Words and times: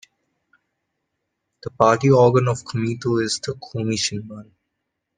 The 1.61 1.69
party 1.69 2.09
organ 2.09 2.47
of 2.47 2.63
Komeito 2.63 3.21
is 3.23 3.39
the 3.39 3.51
"Komei 3.53 3.99
Shinbun". 3.99 4.49